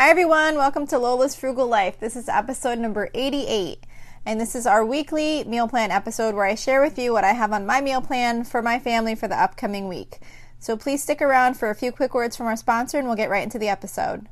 [0.00, 0.54] Hi, everyone.
[0.54, 2.00] Welcome to Lola's Frugal Life.
[2.00, 3.84] This is episode number 88.
[4.24, 7.34] And this is our weekly meal plan episode where I share with you what I
[7.34, 10.20] have on my meal plan for my family for the upcoming week.
[10.58, 13.28] So please stick around for a few quick words from our sponsor and we'll get
[13.28, 14.26] right into the episode.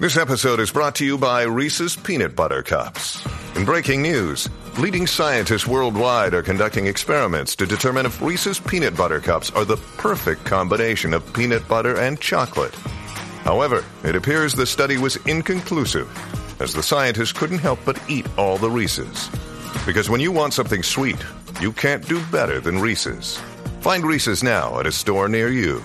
[0.00, 3.22] This episode is brought to you by Reese's Peanut Butter Cups.
[3.54, 9.20] In breaking news, leading scientists worldwide are conducting experiments to determine if Reese's Peanut Butter
[9.20, 12.74] Cups are the perfect combination of peanut butter and chocolate.
[13.44, 16.08] However, it appears the study was inconclusive,
[16.60, 19.28] as the scientists couldn't help but eat all the Reese's.
[19.84, 21.22] Because when you want something sweet,
[21.60, 23.38] you can't do better than Reese's.
[23.80, 25.82] Find Reese's now at a store near you.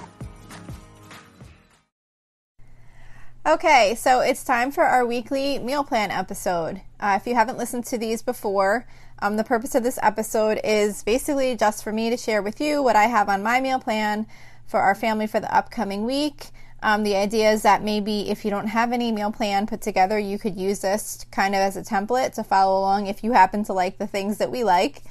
[3.47, 6.81] Okay, so it's time for our weekly meal plan episode.
[6.99, 8.85] Uh, if you haven't listened to these before,
[9.19, 12.83] um, the purpose of this episode is basically just for me to share with you
[12.83, 14.27] what I have on my meal plan
[14.67, 16.47] for our family for the upcoming week.
[16.83, 20.19] Um, the idea is that maybe if you don't have any meal plan put together,
[20.19, 23.63] you could use this kind of as a template to follow along if you happen
[23.65, 25.01] to like the things that we like.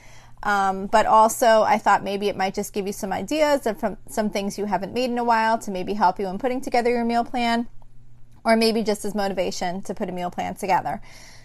[0.42, 3.97] Um, but also, I thought maybe it might just give you some ideas of from
[4.08, 6.91] some things you haven't made in a while to maybe help you in putting together
[6.91, 7.67] your meal plan,
[8.45, 11.01] or maybe just as motivation to put a meal plan together.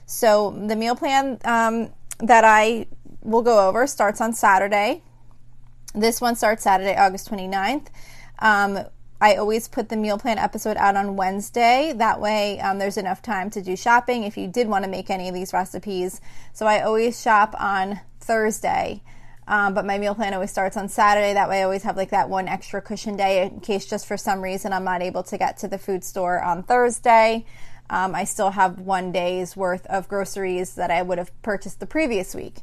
[0.06, 2.86] So, the meal plan um, that I
[3.22, 5.02] will go over starts on Saturday.
[5.96, 7.88] This one starts Saturday, August 29th.
[8.40, 8.80] Um,
[9.22, 11.94] I always put the meal plan episode out on Wednesday.
[11.96, 15.12] That way, um, there's enough time to do shopping if you did want to make
[15.12, 16.20] any of these recipes.
[16.54, 19.04] So I always shop on Thursday,
[19.48, 21.36] um, but my meal plan always starts on Saturday.
[21.36, 24.18] That way, I always have like that one extra cushion day in case just for
[24.18, 27.46] some reason I'm not able to get to the food store on Thursday.
[27.92, 31.86] Um, I still have one day's worth of groceries that I would have purchased the
[31.86, 32.56] previous week.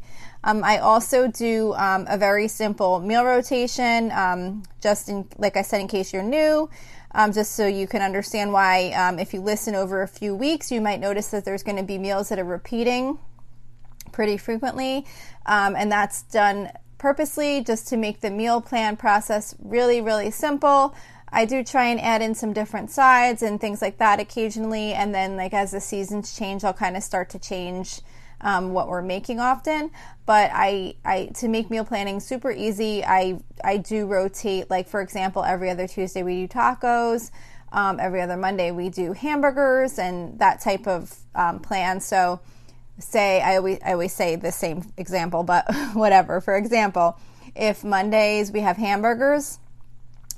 [0.45, 5.63] Um, I also do um, a very simple meal rotation, um, just in, like I
[5.63, 6.71] said, in case you're new,
[7.13, 8.93] um, just so you can understand why.
[8.93, 11.83] Um, if you listen over a few weeks, you might notice that there's going to
[11.83, 13.19] be meals that are repeating
[14.13, 15.05] pretty frequently,
[15.47, 20.95] um, and that's done purposely just to make the meal plan process really, really simple.
[21.31, 25.15] I do try and add in some different sides and things like that occasionally, and
[25.15, 28.01] then like as the seasons change, I'll kind of start to change
[28.41, 29.91] um, what we're making often.
[30.27, 34.71] But I, I to make meal planning super easy, I I do rotate.
[34.71, 37.31] Like for example, every other Tuesday we do tacos.
[37.71, 42.01] Um, every other Monday we do hamburgers and that type of um, plan.
[42.01, 42.41] So
[42.99, 46.41] say I always I always say the same example, but whatever.
[46.41, 47.19] For example,
[47.55, 49.59] if Mondays we have hamburgers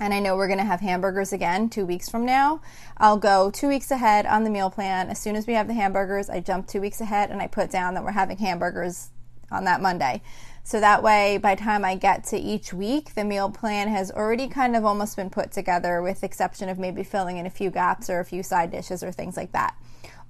[0.01, 2.59] and I know we're going to have hamburgers again two weeks from now,
[2.97, 5.09] I'll go two weeks ahead on the meal plan.
[5.09, 7.69] As soon as we have the hamburgers, I jump two weeks ahead and I put
[7.69, 9.11] down that we're having hamburgers
[9.51, 10.23] on that Monday.
[10.63, 14.09] So that way, by the time I get to each week, the meal plan has
[14.09, 17.69] already kind of almost been put together, with exception of maybe filling in a few
[17.69, 19.75] gaps or a few side dishes or things like that.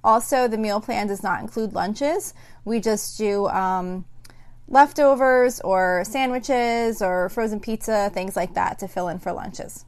[0.04, 2.34] Also, the meal plan does not include lunches.
[2.66, 4.04] We just do um,
[4.68, 9.84] leftovers or sandwiches or frozen pizza, things like that to fill in for lunches.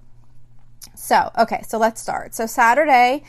[0.95, 2.35] So, okay, so let's start.
[2.35, 3.25] So, Saturday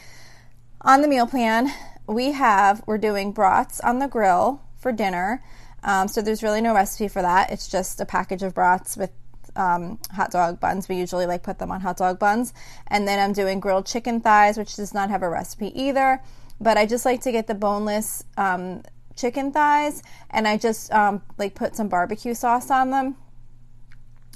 [0.82, 1.72] on the meal plan,
[2.08, 5.44] we have, we're doing brats on the grill for dinner.
[5.84, 7.52] Um, so, there's really no recipe for that.
[7.52, 9.12] It's just a package of brats with
[9.56, 10.90] um, hot dog buns.
[10.90, 12.54] We usually like put them on hot dog buns.
[12.88, 16.22] And then I'm doing grilled chicken thighs, which does not have a recipe either.
[16.60, 18.84] But I just like to get the boneless um,
[19.16, 23.16] chicken thighs and I just um, like put some barbecue sauce on them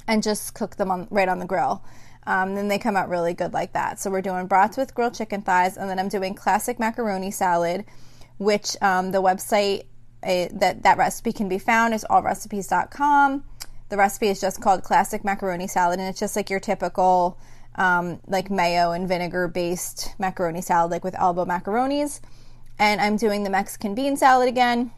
[0.07, 1.83] and just cook them on right on the grill.
[2.25, 3.99] Um, then they come out really good like that.
[3.99, 7.85] So we're doing brats with grilled chicken thighs, and then I'm doing classic macaroni salad,
[8.37, 9.85] which um, the website
[10.21, 13.43] uh, that that recipe can be found is allrecipes.com.
[13.89, 17.39] The recipe is just called classic macaroni salad, and it's just like your typical
[17.75, 22.19] um, like mayo and vinegar based macaroni salad, like with elbow macaronis
[22.79, 24.91] and I'm doing the Mexican bean salad again,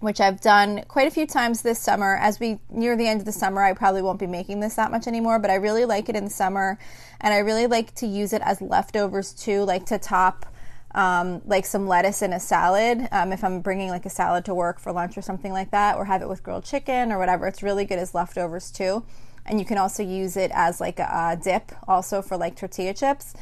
[0.00, 2.16] which I've done quite a few times this summer.
[2.16, 4.90] As we near the end of the summer, I probably won't be making this that
[4.90, 6.78] much anymore, but I really like it in the summer,
[7.20, 10.46] and I really like to use it as leftovers too, like to top.
[10.94, 13.08] Um, like some lettuce in a salad.
[13.12, 15.96] Um, if I'm bringing like a salad to work for lunch or something like that,
[15.96, 19.02] or have it with grilled chicken or whatever, it's really good as leftovers too.
[19.46, 22.92] And you can also use it as like a, a dip also for like tortilla
[22.92, 23.32] chips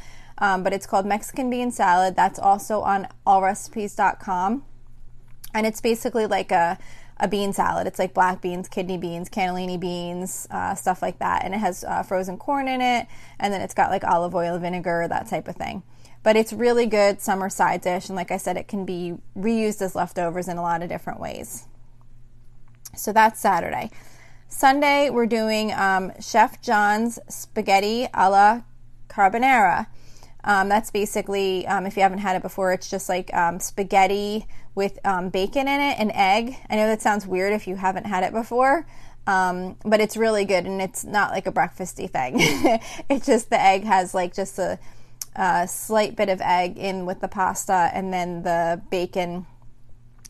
[0.41, 2.15] um, but it's called Mexican bean salad.
[2.15, 4.65] That's also on allrecipes.com.
[5.53, 6.79] And it's basically like a,
[7.17, 7.85] a bean salad.
[7.85, 11.45] It's like black beans, kidney beans, cannellini beans, uh, stuff like that.
[11.45, 13.05] And it has uh, frozen corn in it.
[13.39, 15.83] And then it's got like olive oil, vinegar, that type of thing.
[16.23, 18.09] But it's really good summer side dish.
[18.09, 21.19] And like I said, it can be reused as leftovers in a lot of different
[21.19, 21.67] ways.
[22.95, 23.91] So that's Saturday.
[24.47, 28.65] Sunday, we're doing um, Chef John's spaghetti alla
[29.07, 29.85] carbonara.
[30.43, 34.47] Um, that's basically, um, if you haven't had it before, it's just like um, spaghetti
[34.73, 36.55] with um, bacon in it and egg.
[36.69, 38.87] I know that sounds weird if you haven't had it before,
[39.27, 42.35] um, but it's really good and it's not like a breakfasty thing.
[43.09, 44.79] it's just the egg has like just a,
[45.35, 49.45] a slight bit of egg in with the pasta and then the bacon,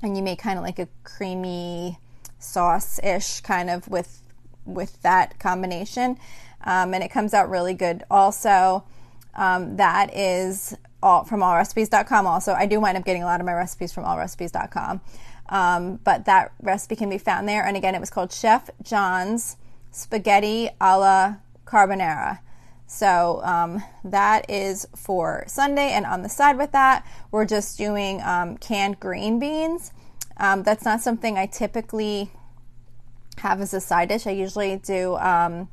[0.01, 1.97] and you make kind of like a creamy
[2.39, 4.17] sauce ish kind of with
[4.65, 6.17] with that combination,
[6.63, 8.03] um, and it comes out really good.
[8.11, 8.83] Also,
[9.35, 12.27] um, that is all from allrecipes.com.
[12.27, 15.01] Also, I do wind up getting a lot of my recipes from allrecipes.com,
[15.49, 17.65] um, but that recipe can be found there.
[17.65, 19.57] And again, it was called Chef John's
[19.91, 22.39] Spaghetti alla Carbonara.
[22.87, 28.21] So um, that is for Sunday, and on the side with that, we're just doing
[28.21, 29.93] um, canned green beans.
[30.35, 32.31] Um, that's not something I typically
[33.37, 34.27] have as a side dish.
[34.27, 35.69] I usually do um,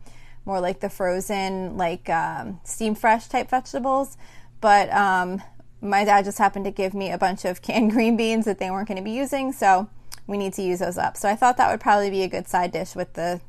[0.49, 4.17] more like the frozen, like um, steam fresh type vegetables.
[4.61, 5.43] But um,
[5.81, 8.71] my dad just happened to give me a bunch of canned green beans that they
[8.71, 9.89] weren't going to be using, so
[10.27, 11.17] we need to use those up.
[11.17, 13.41] So I thought that would probably be a good side dish with the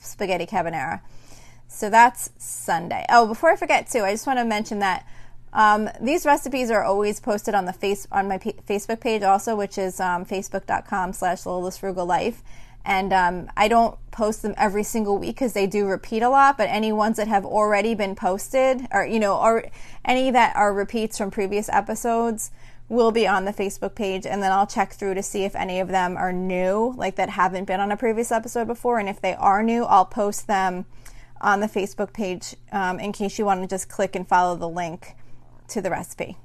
[0.00, 1.00] spaghetti carbonara.
[1.68, 3.04] So that's Sunday.
[3.08, 5.06] Oh, before I forget too, I just want to mention that
[5.52, 9.56] um, these recipes are always posted on the face on my p- Facebook page also,
[9.56, 12.42] which is um, facebook.com slash Lola's Frugal Life
[12.84, 16.58] and um, I don't post them every single week because they do repeat a lot.
[16.58, 19.64] But any ones that have already been posted, or you know, or
[20.04, 22.50] any that are repeats from previous episodes,
[22.88, 25.80] will be on the Facebook page, and then I'll check through to see if any
[25.80, 28.98] of them are new, like that haven't been on a previous episode before.
[28.98, 30.84] And if they are new, I'll post them
[31.40, 34.68] on the Facebook page um, in case you want to just click and follow the
[34.68, 35.16] link
[35.68, 36.36] to the recipe.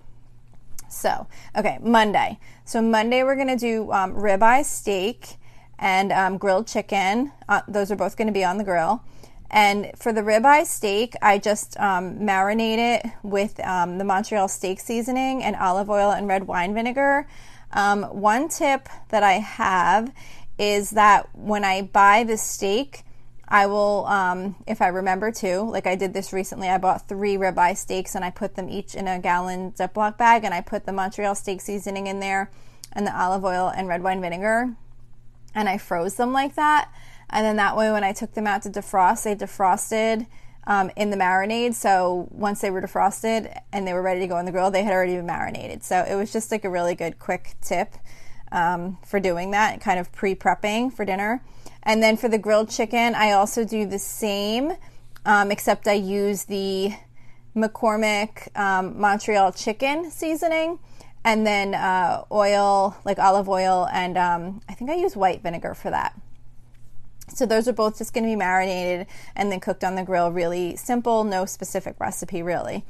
[0.89, 2.39] So, okay, Monday.
[2.65, 5.35] So Monday we're gonna do um, ribeye steak
[5.79, 7.31] and um, grilled chicken.
[7.47, 9.03] Uh, those are both going to be on the grill.
[9.49, 14.79] And for the ribeye steak, I just um, marinate it with um, the Montreal steak
[14.79, 17.27] seasoning and olive oil and red wine vinegar.
[17.71, 20.13] Um, one tip that I have
[20.57, 23.03] is that when I buy the steak,
[23.47, 27.35] I will, um, if I remember to, like I did this recently, I bought three
[27.35, 30.85] ribeye steaks and I put them each in a gallon Ziploc bag and I put
[30.85, 32.51] the Montreal steak seasoning in there
[32.91, 34.75] and the olive oil and red wine vinegar
[35.57, 36.89] and I froze them like that.
[37.31, 40.27] And then that way, when I took them out to defrost, they defrosted
[40.67, 41.73] um, in the marinade.
[41.73, 44.83] So once they were defrosted and they were ready to go in the grill, they
[44.83, 45.83] had already been marinated.
[45.83, 47.95] So it was just like a really good quick tip
[48.51, 51.43] um, for doing that, kind of pre prepping for dinner.
[51.83, 54.73] And then for the grilled chicken, I also do the same,
[55.25, 56.93] um, except I use the
[57.55, 60.77] McCormick um, Montreal chicken seasoning
[61.27, 65.73] and then uh, oil, like olive oil, and um, I think I use white vinegar
[65.73, 66.17] for that.
[67.27, 70.31] So those are both just going to be marinated and then cooked on the grill.
[70.31, 72.85] Really simple, no specific recipe really.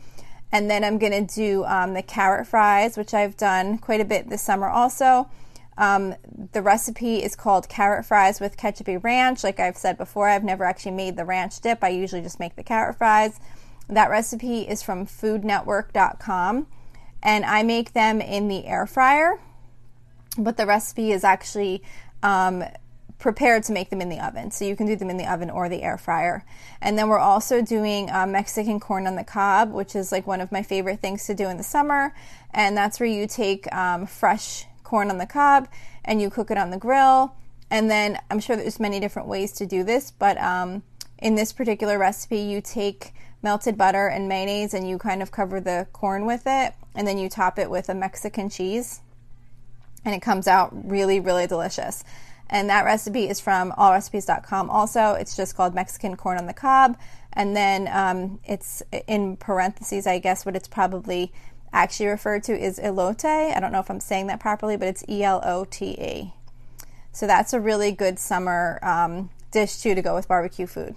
[0.51, 4.05] And then I'm going to do um, the carrot fries, which I've done quite a
[4.05, 5.27] bit this summer also.
[5.75, 6.13] Um,
[6.53, 9.43] the recipe is called carrot fries with ketchupy ranch.
[9.43, 11.83] Like I've said before, I've never actually made the ranch dip.
[11.83, 13.39] I usually just make the carrot fries.
[13.89, 16.67] That recipe is from foodnetwork.com
[17.23, 19.39] and I make them in the air fryer,
[20.37, 21.81] but the recipe is actually
[22.23, 22.63] um,
[23.19, 24.51] prepared to make them in the oven.
[24.51, 26.45] So you can do them in the oven or the air fryer.
[26.81, 30.41] And then we're also doing uh, Mexican corn on the cob, which is like one
[30.41, 32.13] of my favorite things to do in the summer.
[32.53, 35.67] And that's where you take um, fresh corn on the cob
[36.05, 37.35] and you cook it on the grill.
[37.69, 40.83] And then I'm sure there's many different ways to do this, but um,
[41.17, 45.59] in this particular recipe, you take melted butter and mayonnaise and you kind of cover
[45.59, 48.99] the corn with it and then you top it with a Mexican cheese
[50.03, 52.03] and it comes out really really delicious.
[52.49, 55.13] And that recipe is from allrecipes.com also.
[55.13, 56.97] It's just called Mexican corn on the cob
[57.31, 61.31] and then um, it's in parentheses I guess what it's probably
[61.71, 63.25] actually referred to is elote.
[63.25, 66.33] I don't know if I'm saying that properly, but it's E L O T E.
[67.11, 70.95] So that's a really good summer um, dish too to go with barbecue food.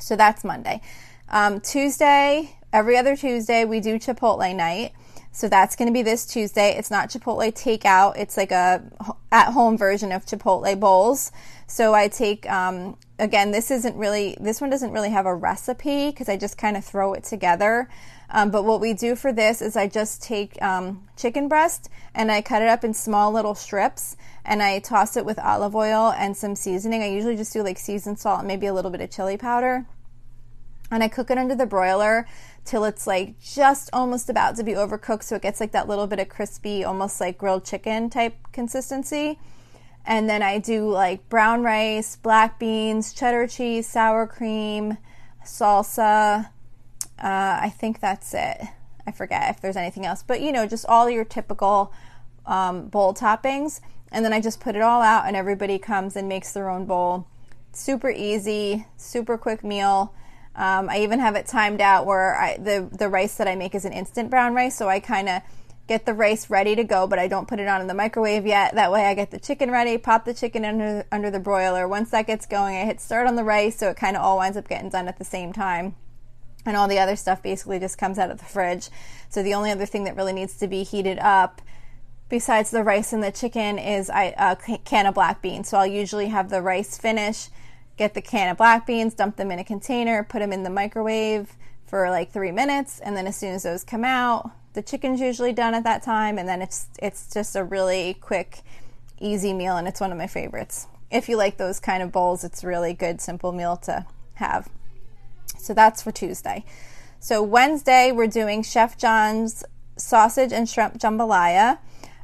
[0.00, 0.80] So that's Monday.
[1.28, 4.92] Um, Tuesday, every other Tuesday, we do Chipotle night.
[5.32, 6.76] So that's going to be this Tuesday.
[6.76, 8.14] It's not Chipotle takeout.
[8.16, 8.82] It's like a
[9.30, 11.30] at-home version of Chipotle bowls.
[11.66, 13.52] So I take um, again.
[13.52, 14.36] This isn't really.
[14.40, 17.88] This one doesn't really have a recipe because I just kind of throw it together.
[18.32, 22.30] Um, but what we do for this is I just take um, chicken breast and
[22.30, 26.12] I cut it up in small little strips and I toss it with olive oil
[26.16, 27.02] and some seasoning.
[27.02, 29.86] I usually just do like seasoned salt and maybe a little bit of chili powder
[30.90, 32.26] and I cook it under the broiler
[32.64, 36.06] till it's like just almost about to be overcooked so it gets like that little
[36.06, 39.38] bit of crispy almost like grilled chicken type consistency
[40.06, 44.96] and then I do like brown rice, black beans, cheddar cheese, sour cream,
[45.44, 46.46] salsa.
[47.18, 48.60] Uh, I think that's it.
[49.06, 51.92] I forget if there's anything else, but you know, just all your typical
[52.46, 53.80] um, bowl toppings.
[54.12, 56.84] And then I just put it all out, and everybody comes and makes their own
[56.84, 57.26] bowl.
[57.72, 60.12] Super easy, super quick meal.
[60.60, 63.74] Um, I even have it timed out where I, the the rice that I make
[63.74, 65.40] is an instant brown rice, so I kind of
[65.88, 68.44] get the rice ready to go, but I don't put it on in the microwave
[68.46, 68.74] yet.
[68.74, 71.88] That way, I get the chicken ready, pop the chicken under under the broiler.
[71.88, 74.36] Once that gets going, I hit start on the rice, so it kind of all
[74.36, 75.96] winds up getting done at the same time.
[76.66, 78.90] And all the other stuff basically just comes out of the fridge.
[79.30, 81.62] So the only other thing that really needs to be heated up
[82.28, 85.70] besides the rice and the chicken is I, a can of black beans.
[85.70, 87.48] So I'll usually have the rice finish
[88.00, 90.70] get the can of black beans, dump them in a container, put them in the
[90.70, 91.52] microwave
[91.84, 95.52] for like three minutes, and then as soon as those come out, the chicken's usually
[95.52, 98.62] done at that time, and then it's it's just a really quick,
[99.20, 100.86] easy meal, and it's one of my favorites.
[101.10, 104.70] If you like those kind of bowls, it's a really good, simple meal to have.
[105.58, 106.64] So that's for Tuesday.
[107.18, 109.62] So Wednesday, we're doing Chef John's
[109.96, 111.76] sausage and shrimp jambalaya.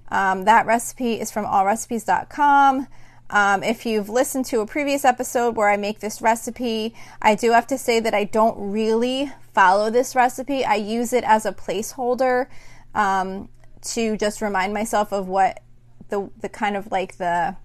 [0.08, 2.86] Um, that recipe is from allrecipes.com.
[3.28, 7.50] Um, if you've listened to a previous episode where I make this recipe, I do
[7.52, 10.64] have to say that I don't really follow this recipe.
[10.64, 12.46] I use it as a placeholder
[12.94, 13.48] um,
[13.82, 15.62] to just remind myself of what
[16.08, 17.56] the the kind of like the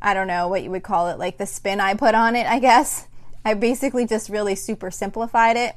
[0.00, 2.46] I don't know what you would call it, like the spin I put on it.
[2.46, 3.08] I guess
[3.44, 5.74] I basically just really super simplified it.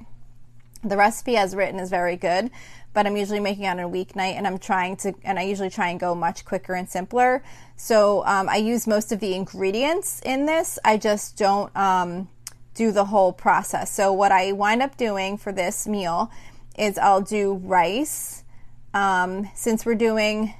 [0.83, 2.49] The recipe as written is very good,
[2.97, 5.69] but I'm usually making it on a weeknight and I'm trying to, and I usually
[5.69, 7.43] try and go much quicker and simpler.
[7.75, 10.79] So um, I use most of the ingredients in this.
[10.83, 12.27] I just don't um,
[12.73, 13.93] do the whole process.
[13.93, 16.31] So what I wind up doing for this meal
[16.75, 18.43] is I'll do rice.
[18.95, 20.55] Um, since we're doing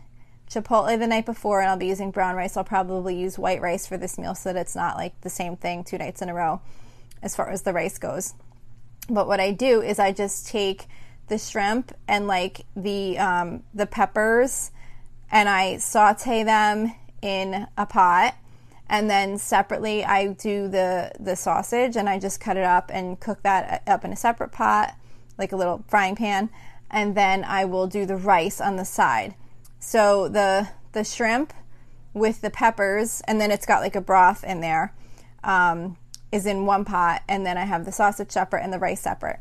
[0.48, 3.88] chipotle the night before and I'll be using brown rice, I'll probably use white rice
[3.88, 6.36] for this meal so that it's not like the same thing two nights in a
[6.36, 6.62] row
[7.24, 8.36] as far as the rice goes.
[9.10, 10.86] But what I do is I just take
[11.28, 14.72] the shrimp and like the um, the peppers,
[15.32, 18.36] and I saute them in a pot.
[18.90, 23.20] And then separately, I do the the sausage, and I just cut it up and
[23.20, 24.96] cook that up in a separate pot,
[25.38, 26.50] like a little frying pan.
[26.90, 29.36] And then I will do the rice on the side.
[29.80, 31.54] So the the shrimp
[32.14, 34.94] with the peppers, and then it's got like a broth in there,
[35.44, 35.98] um,
[36.32, 39.40] is in one pot, and then I have the sausage separate and the rice separate.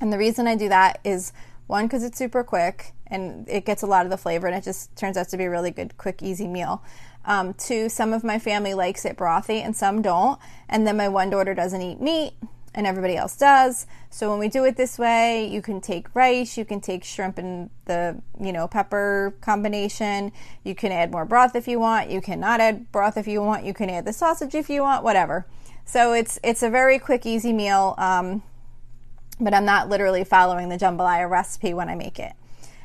[0.00, 1.32] And the reason I do that is
[1.66, 4.64] one, because it's super quick and it gets a lot of the flavor and it
[4.64, 6.82] just turns out to be a really good, quick, easy meal.
[7.24, 10.38] Um, two, some of my family likes it brothy and some don't.
[10.68, 12.32] And then my one daughter doesn't eat meat
[12.74, 13.86] and everybody else does.
[14.10, 17.36] So when we do it this way, you can take rice, you can take shrimp
[17.38, 20.32] and the, you know, pepper combination.
[20.64, 22.10] You can add more broth if you want.
[22.10, 23.64] You cannot add broth if you want.
[23.64, 25.46] You can add the sausage if you want, whatever.
[25.84, 27.94] So it's it's a very quick, easy meal.
[27.98, 28.42] Um,
[29.40, 32.32] but I'm not literally following the jambalaya recipe when I make it.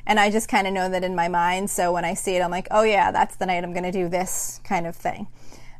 [0.06, 1.68] And I just kind of know that in my mind.
[1.68, 3.92] So when I see it, I'm like, oh yeah, that's the night I'm going to
[3.92, 5.26] do this kind of thing.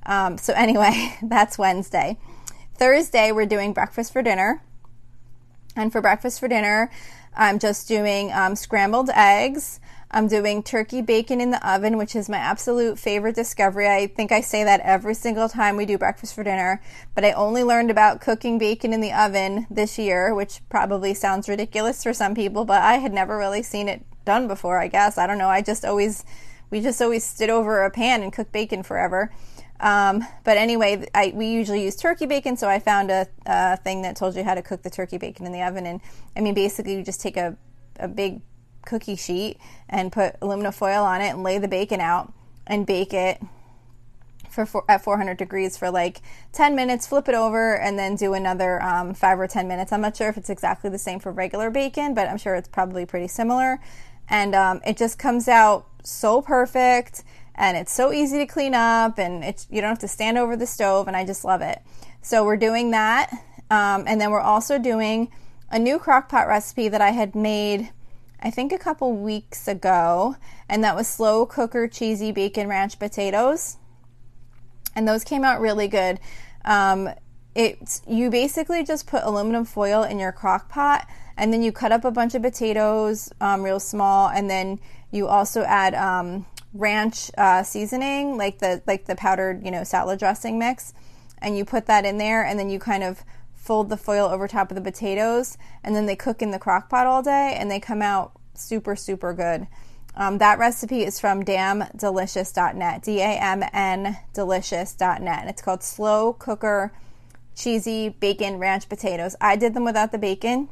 [0.04, 2.18] Um, so anyway, that's Wednesday.
[2.74, 4.62] Thursday, we're doing breakfast for dinner.
[5.76, 6.90] And for breakfast for dinner,
[7.34, 9.78] I'm just doing um, scrambled eggs,
[10.16, 13.86] I'm doing turkey bacon in the oven, which is my absolute favorite discovery.
[13.86, 16.80] I think I say that every single time we do breakfast for dinner,
[17.14, 21.50] but I only learned about cooking bacon in the oven this year, which probably sounds
[21.50, 25.18] ridiculous for some people, but I had never really seen it done before, I guess.
[25.18, 25.50] I don't know.
[25.50, 26.24] I just always,
[26.70, 29.30] we just always stood over a pan and cooked bacon forever.
[29.80, 34.00] Um, but anyway, I, we usually use turkey bacon, so I found a, a thing
[34.00, 35.84] that told you how to cook the turkey bacon in the oven.
[35.84, 36.00] And
[36.34, 37.54] I mean, basically, you just take a,
[38.00, 38.40] a big
[38.86, 42.32] cookie sheet and put aluminum foil on it and lay the bacon out
[42.66, 43.40] and bake it
[44.56, 48.32] for four, at 400 degrees for like 10 minutes flip it over and then do
[48.32, 49.92] another um, 5 or 10 minutes.
[49.92, 52.68] I'm not sure if it's exactly the same for regular bacon but i'm sure it's
[52.68, 53.78] probably pretty similar.
[54.28, 57.22] And um, it just comes out so perfect
[57.54, 60.56] and it's so easy to clean up and it's you don't have to stand over
[60.56, 61.80] the stove and i just love it.
[62.22, 63.30] So we're doing that
[63.70, 65.30] um, and then we're also doing
[65.70, 67.90] a new crock pot recipe that i had made
[68.46, 70.36] I think a couple weeks ago,
[70.68, 73.76] and that was slow cooker cheesy bacon ranch potatoes.
[74.94, 76.20] And those came out really good.
[76.64, 77.10] Um,
[77.56, 81.90] it you basically just put aluminum foil in your crock pot, and then you cut
[81.90, 84.78] up a bunch of potatoes um, real small, and then
[85.10, 90.20] you also add um, ranch uh, seasoning, like the like the powdered you know salad
[90.20, 90.94] dressing mix,
[91.38, 93.24] and you put that in there, and then you kind of
[93.54, 96.88] fold the foil over top of the potatoes, and then they cook in the crock
[96.88, 99.66] pot all day, and they come out super, super good.
[100.16, 105.46] Um, that recipe is from damndelicious.net, D A M N delicious.net.
[105.48, 106.92] It's called Slow Cooker
[107.54, 109.36] Cheesy Bacon Ranch Potatoes.
[109.40, 110.68] I did them without the bacon.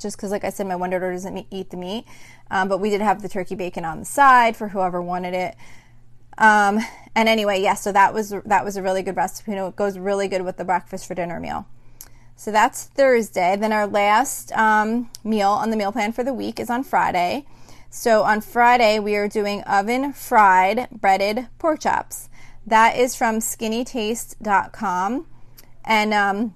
[0.00, 2.04] just because, like I said, my one daughter doesn't eat the meat.
[2.50, 5.56] Um, but we did have the turkey bacon on the side for whoever wanted it.
[6.38, 6.80] Um,
[7.14, 9.52] and anyway, yeah, so that was that was a really good recipe.
[9.52, 11.66] You know, it goes really good with the breakfast for dinner meal.
[12.36, 13.56] So that's Thursday.
[13.56, 17.46] Then our last um, meal on the meal plan for the week is on Friday.
[17.90, 22.28] So on Friday we are doing oven fried breaded pork chops.
[22.66, 25.26] That is from SkinnyTaste.com,
[25.84, 26.54] and um,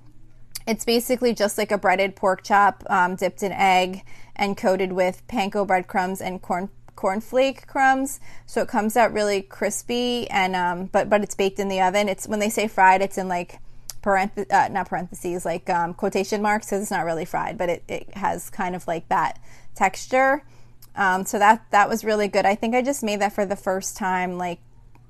[0.66, 4.04] it's basically just like a breaded pork chop um, dipped in egg
[4.34, 8.18] and coated with panko breadcrumbs and corn cornflake crumbs.
[8.46, 12.08] So it comes out really crispy and um, but but it's baked in the oven.
[12.08, 13.60] It's when they say fried, it's in like
[14.16, 18.14] uh, not parentheses, like um, quotation marks because it's not really fried, but it, it
[18.14, 19.40] has kind of like that
[19.74, 20.42] texture.
[20.96, 22.44] Um, so that that was really good.
[22.44, 24.58] I think I just made that for the first time, like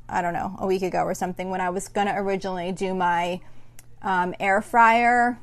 [0.08, 3.40] I don't know, a week ago or something, when I was gonna originally do my
[4.02, 5.38] um, air fryer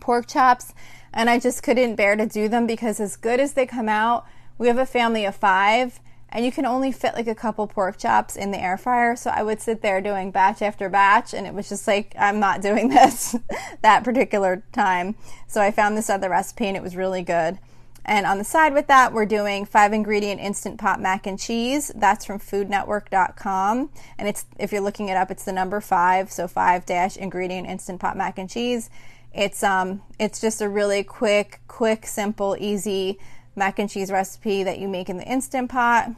[0.00, 0.72] pork chops,
[1.12, 4.26] and I just couldn't bear to do them because as good as they come out,
[4.58, 6.00] we have a family of five
[6.36, 9.16] and you can only fit like a couple pork chops in the air fryer.
[9.16, 12.38] So I would sit there doing batch after batch, and it was just like, I'm
[12.38, 13.34] not doing this
[13.80, 15.14] that particular time.
[15.48, 17.58] So I found this other recipe, and it was really good.
[18.04, 21.90] And on the side with that, we're doing five ingredient instant pot mac and cheese.
[21.96, 23.90] That's from foodnetwork.com.
[24.18, 26.30] And it's, if you're looking it up, it's the number five.
[26.30, 28.90] So five dash ingredient instant pot mac and cheese.
[29.34, 33.18] It's, um, it's just a really quick, quick, simple, easy
[33.56, 36.10] mac and cheese recipe that you make in the Instant Pot.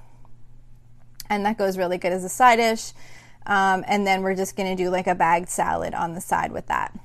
[1.30, 2.92] And that goes really good as a side dish.
[3.46, 6.52] Um, and then we're just going to do like a bagged salad on the side
[6.52, 6.98] with that.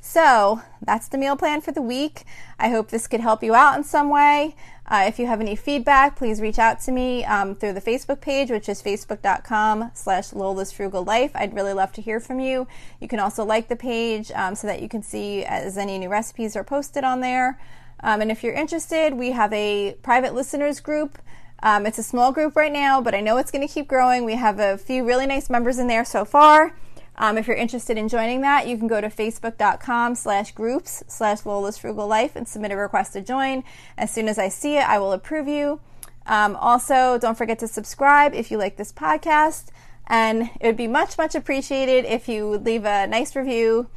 [0.00, 2.24] So that's the meal plan for the week.
[2.58, 4.56] I hope this could help you out in some way.
[4.84, 8.20] Uh, if you have any feedback, please reach out to me um, through the Facebook
[8.20, 11.30] page, which is facebook.com slash Lola's Frugal Life.
[11.34, 12.66] I'd really love to hear from you.
[13.00, 16.08] You can also like the page um, so that you can see as any new
[16.08, 17.60] recipes are posted on there.
[18.00, 21.16] Um, and if you're interested, we have a private listeners group.
[21.62, 24.24] Um, it's a small group right now, but I know it's going to keep growing.
[24.24, 26.74] We have a few really nice members in there so far.
[27.16, 31.44] Um, if you're interested in joining that, you can go to facebook.com slash groups slash
[31.44, 33.62] Lola's Frugal Life and submit a request to join.
[33.96, 35.80] As soon as I see it, I will approve you.
[36.26, 39.66] Um, also, don't forget to subscribe if you like this podcast.
[40.06, 43.88] And it would be much, much appreciated if you would leave a nice review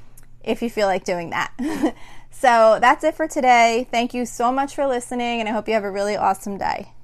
[0.44, 1.52] if you feel like doing that.
[2.38, 3.88] So that's it for today.
[3.90, 6.95] Thank you so much for listening, and I hope you have a really awesome day.